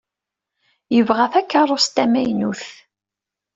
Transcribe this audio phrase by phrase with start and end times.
[0.95, 2.63] Yebɣa takeṛṛust tamaynut.